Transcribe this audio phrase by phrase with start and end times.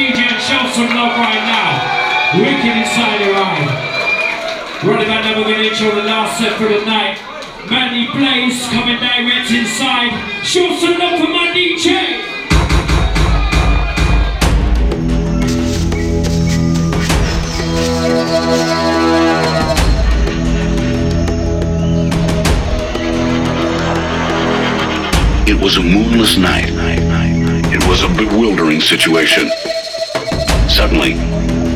[0.00, 2.40] DJ and show some love right now.
[2.40, 4.80] Wicked inside your eye.
[4.82, 7.20] Right about now, we're going to intro the last set for the night.
[7.68, 10.08] Manny Blaze coming direct inside.
[10.42, 12.16] Show some love for my DJ.
[25.46, 26.70] It was a moonless night.
[27.70, 29.50] It was a bewildering situation.
[30.80, 31.12] Suddenly,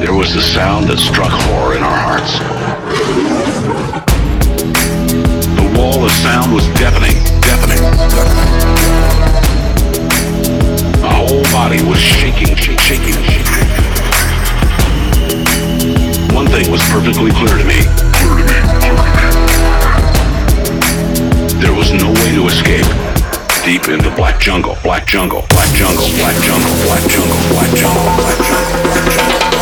[0.01, 2.39] there was the sound that struck horror in our hearts.
[5.45, 7.13] The wall of sound was deafening,
[7.45, 7.85] deafening.
[11.03, 13.69] My whole body was shaking, shaking, shaking.
[16.35, 17.85] One thing was perfectly clear to me.
[18.17, 18.57] Clear to me.
[21.61, 23.14] There was no way to escape
[23.65, 28.41] deep into black jungle, black jungle, black jungle, black jungle, black jungle, black jungle, black
[28.45, 29.54] jungle, black jungle.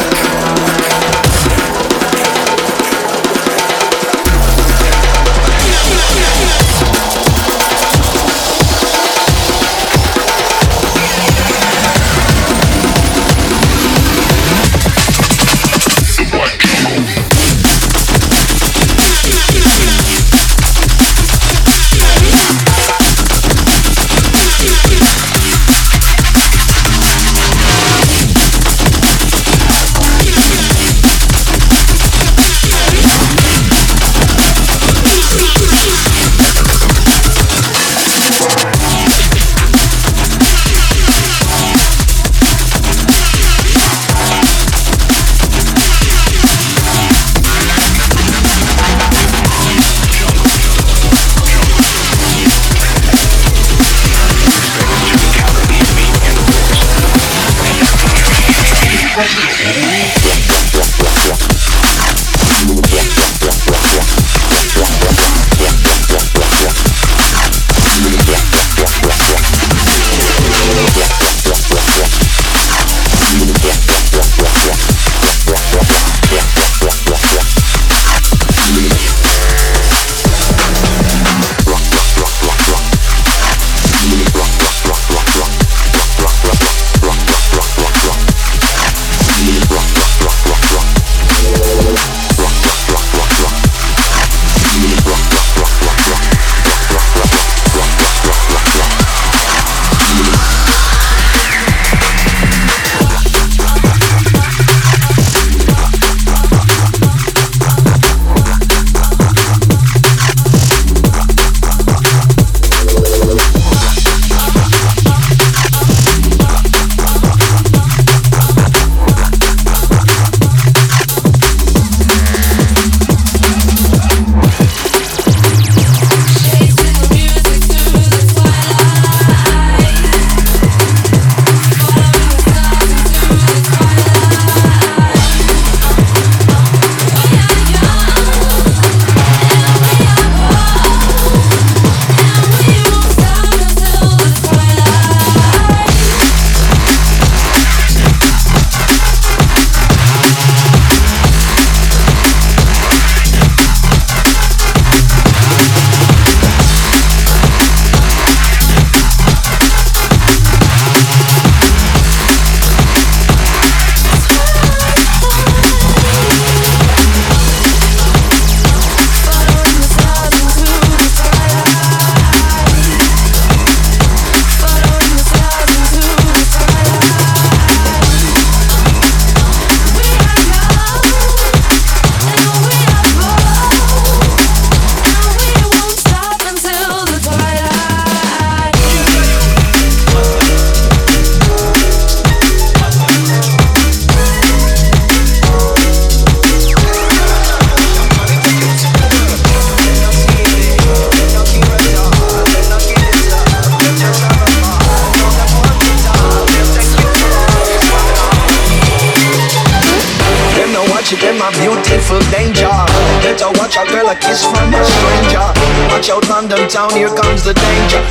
[213.62, 215.46] Watch out girl a kiss from a stranger.
[215.94, 218.02] Watch out London town, here comes the danger.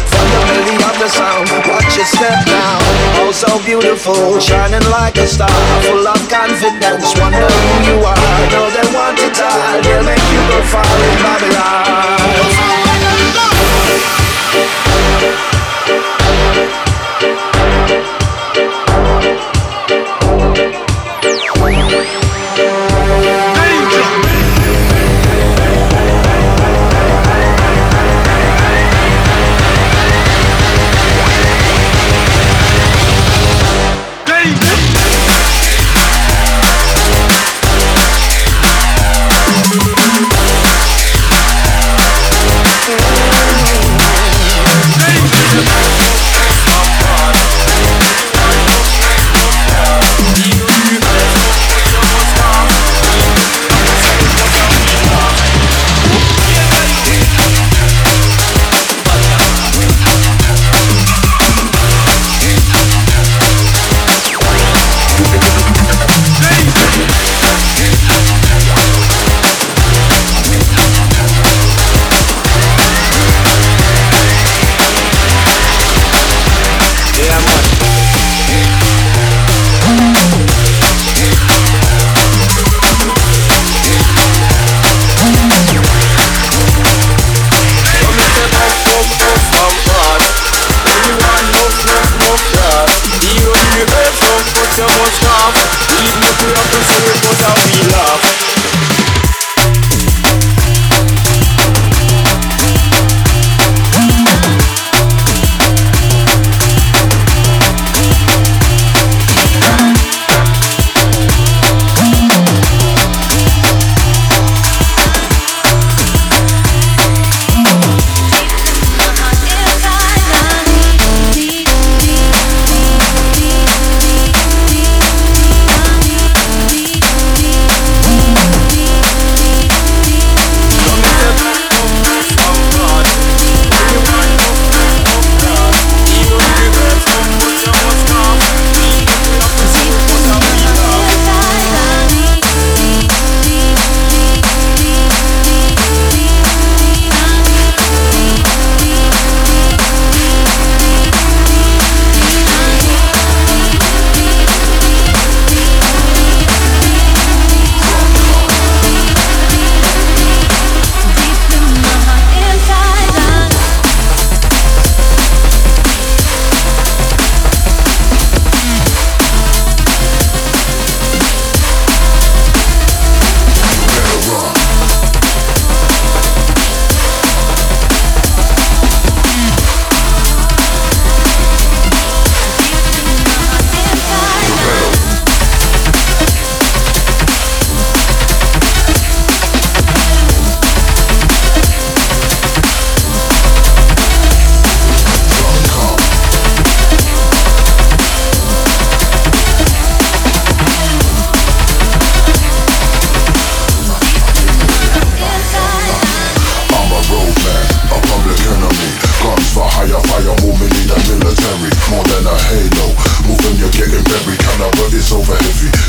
[0.48, 2.80] Melody of the sound, watch it step down.
[3.20, 5.52] Oh so beautiful, shining like a star.
[5.84, 8.24] Full of confidence, wonder who you are.
[8.56, 12.91] Know they want to die, they'll make you go far in Babylon.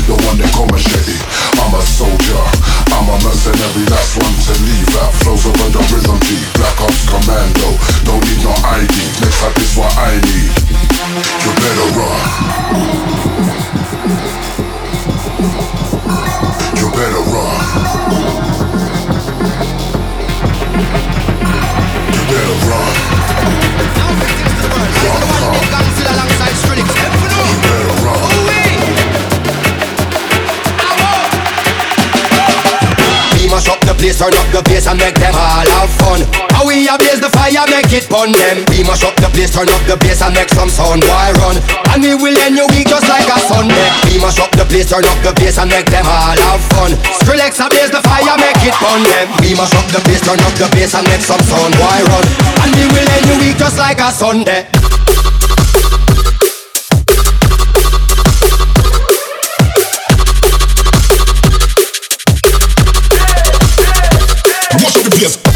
[0.07, 1.17] the one they call machete.
[1.61, 2.43] I'm a soldier,
[2.89, 5.22] I'm a mercenary, that's one to leave out.
[34.23, 36.23] Turn up the bass and make them all have fun.
[36.55, 38.63] How we ablaze the fire, make it pun them.
[38.71, 41.59] We mash up the place, turn up the bass and make some sound, boy run?
[41.91, 43.83] And we will end your week just like a Sunday.
[44.07, 46.95] We mash up the place, turn up the bass and make them all have fun.
[47.19, 49.03] Skrillex blaze the fire, make it fun.
[49.03, 51.99] Them We mash up the place, turn up the bass and make some sound, boy
[52.07, 52.23] run?
[52.63, 54.71] And we will end your week just like a Sunday
[65.15, 65.52] Yes.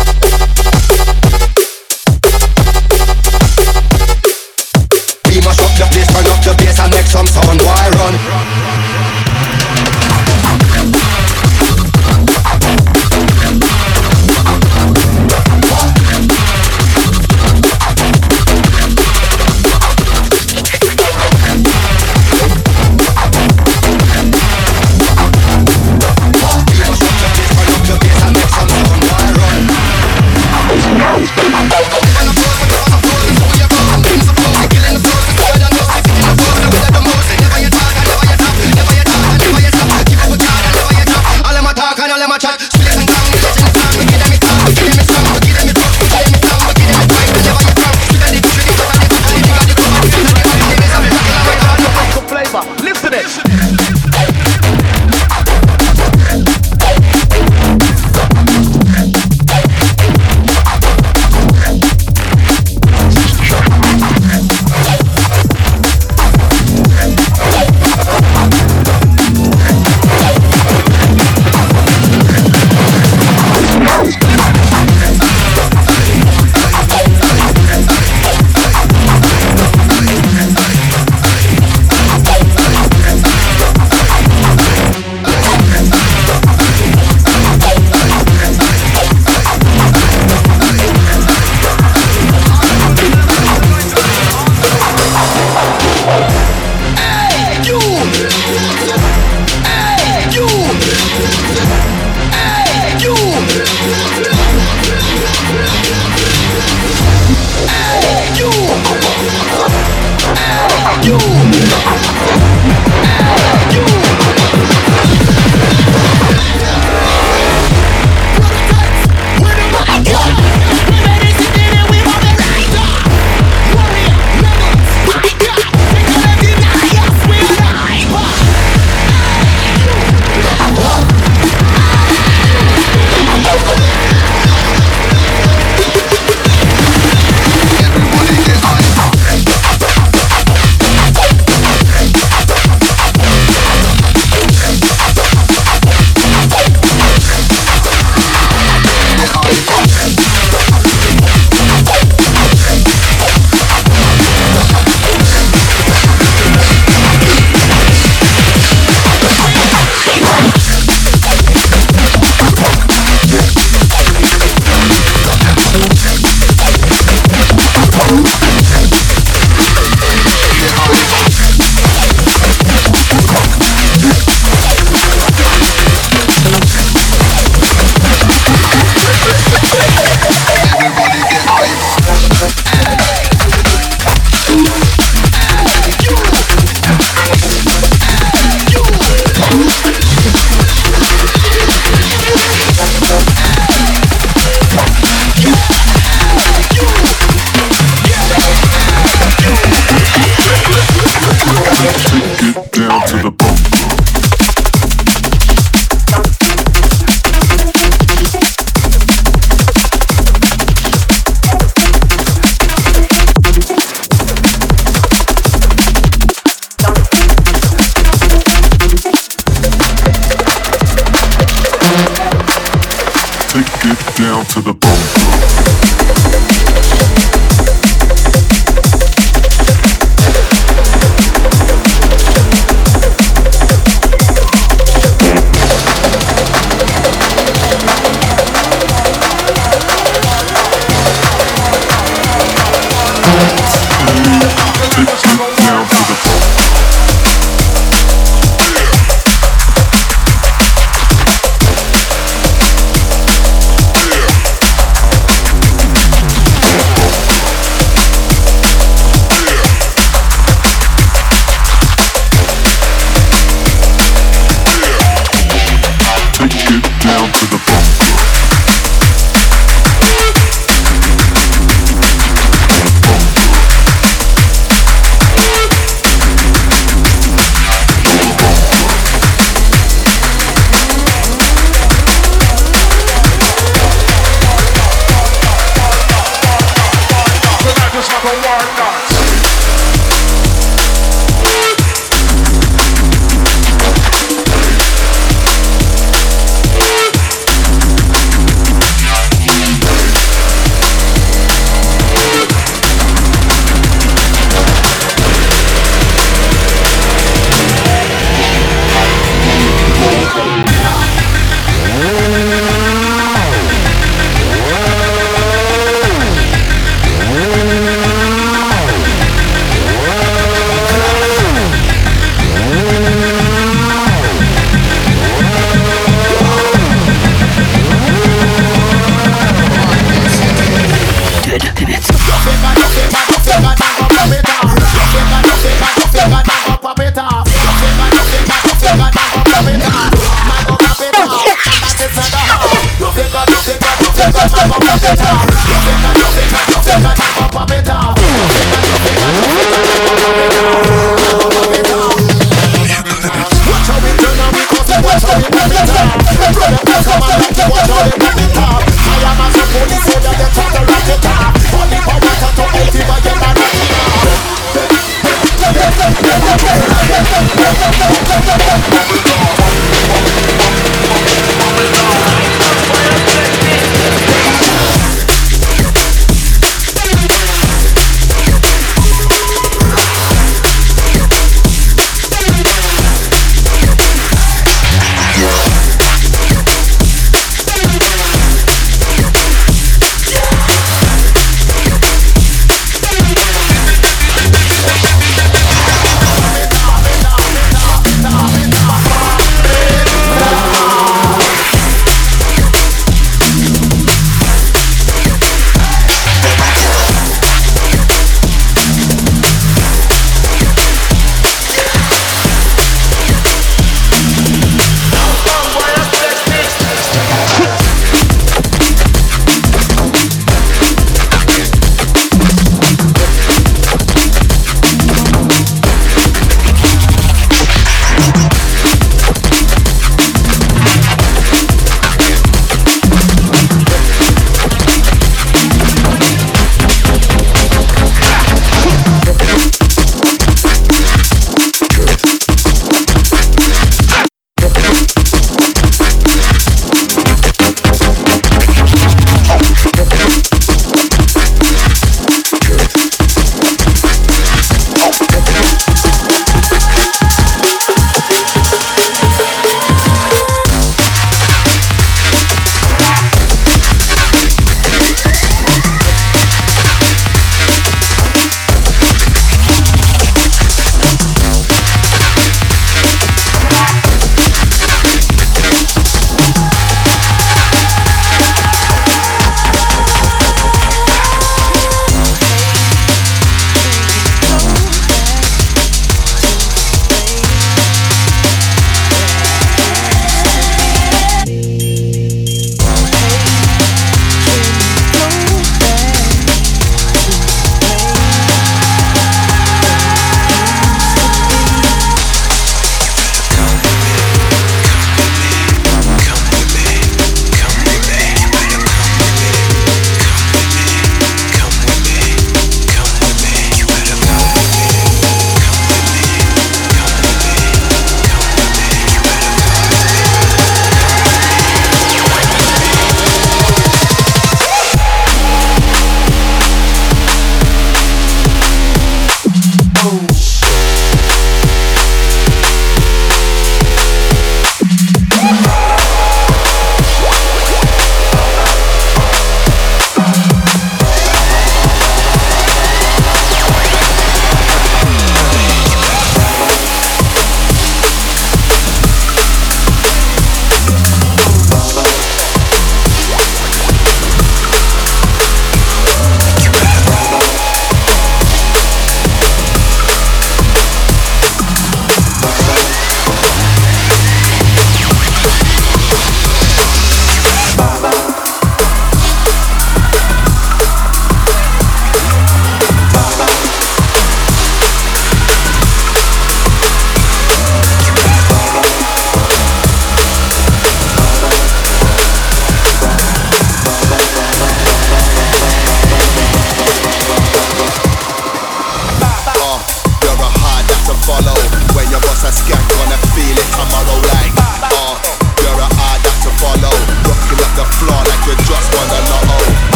[224.37, 225.26] Down to the bone.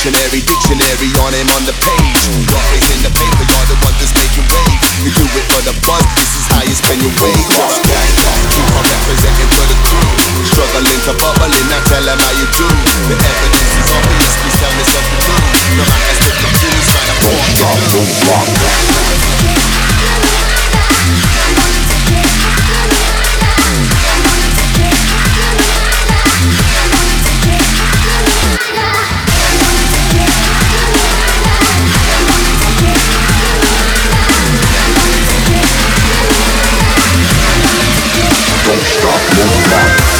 [0.00, 2.24] Dictionary, dictionary on him on the page.
[2.48, 4.80] Your face in the paper, you're the one that's making waves.
[5.04, 7.36] You do it for the buzz, this is how you spend your wage.
[7.52, 8.08] You're a gang,
[8.48, 10.08] keep on representing for the crew.
[10.56, 12.64] Struggling to bubbling, now tell them how you do.
[13.12, 15.36] The evidence is obvious, please tell me something new.
[15.76, 18.48] No man has to confuse, find a Don't stop,
[24.00, 24.09] don't
[39.50, 40.19] rock.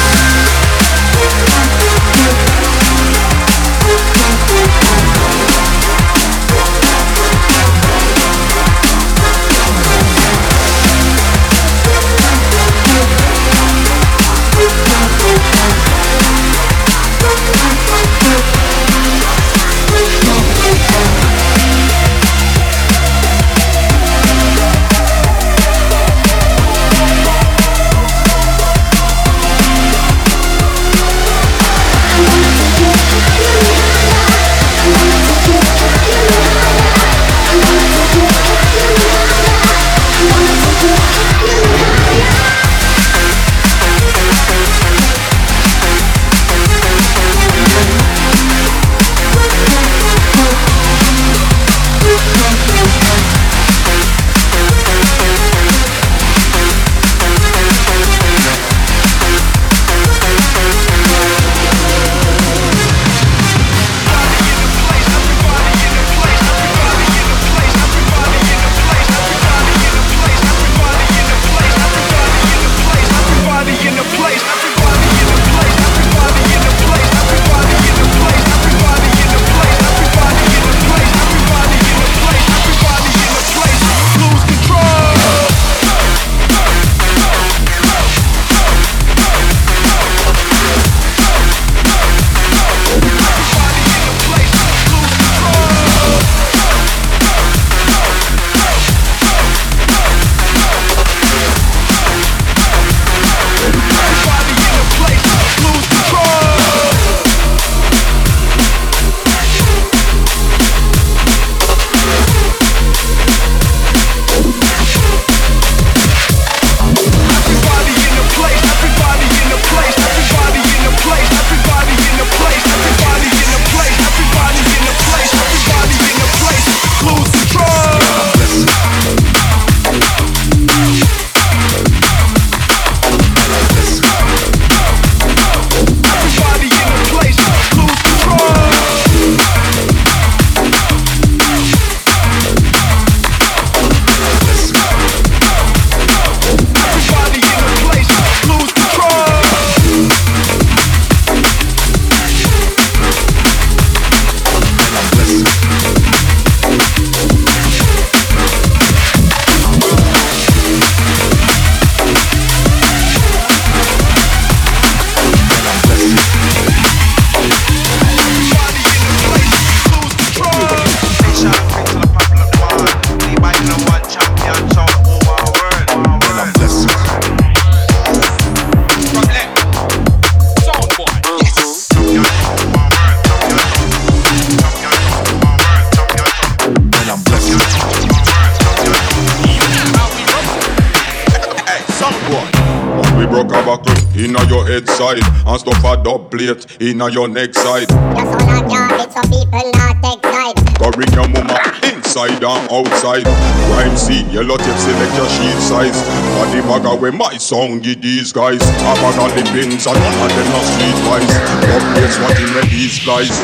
[194.71, 197.89] Head side and stuff a dub plate inna your neck side.
[198.15, 200.55] Yes, on a yard, it's some people not take side.
[200.79, 201.59] Go ring your mama
[201.91, 202.39] inside.
[202.39, 203.27] and outside.
[203.67, 205.99] Crime scene, yellow tape select your sheet size.
[206.39, 208.61] Body bag away my song, give these guys.
[208.63, 211.31] A bag of the pins and none of them not street wise.
[211.75, 213.35] Up place what in with these guys.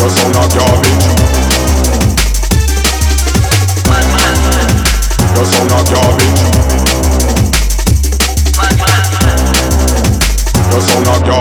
[0.00, 1.04] The sound of garbage.
[5.36, 6.45] The sound of garbage.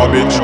[0.06, 0.38] Garbage.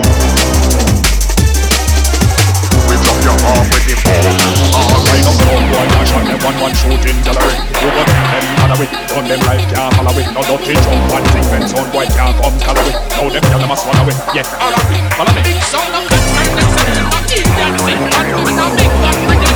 [2.90, 4.26] We drop your arm with the ball.
[4.74, 7.54] All kind of sound boy dash on them one one shooting gallery.
[7.78, 8.26] You got them
[8.58, 10.28] follow it, done them like can't follow it.
[10.34, 12.98] No dirty jump and when sound boy can't come color it.
[13.14, 14.18] Now them gyal must swallow it.
[14.34, 15.42] Yeah, alright, follow me.
[15.46, 18.02] Big sound of good man, that's a little bit dancing.
[18.02, 19.51] And with a big bang,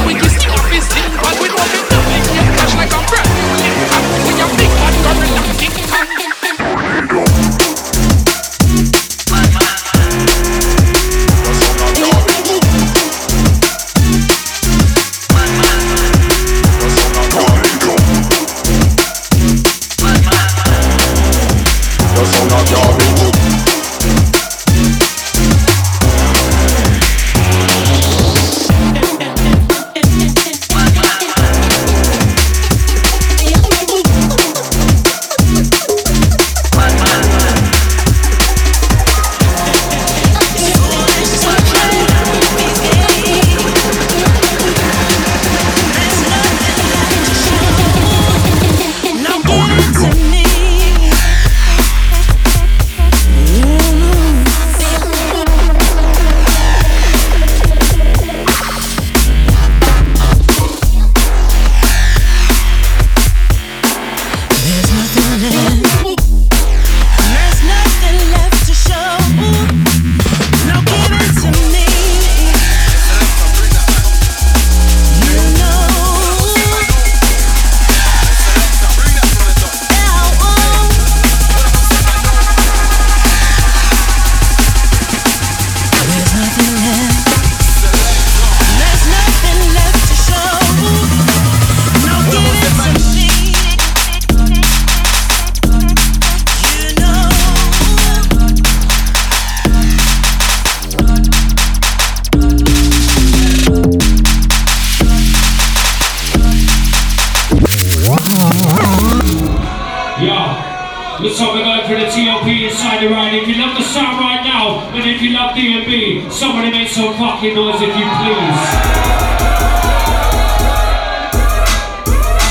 [116.35, 118.59] somebody make some fucking noise if you please.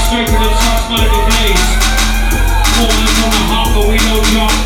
[0.09, 1.65] Straight to the top, 90 days.
[2.73, 4.57] Falling from the heart, but we don't drop.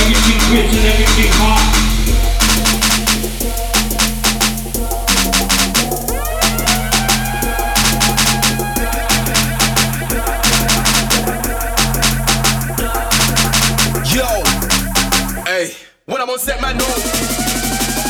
[0.00, 1.62] Everything crisp and everything hot.
[14.14, 14.28] Yo,
[15.44, 17.53] hey, when I'm on set, man, no.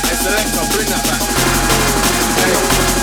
[0.05, 1.23] Hey, selector, bring that back.
[2.37, 2.94] Hey,